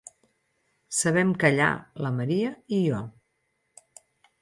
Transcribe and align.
Sabem 0.99 1.35
callar, 1.45 1.69
la 2.07 2.13
Maria 2.19 2.57
i 2.79 2.83
jo. 2.89 3.07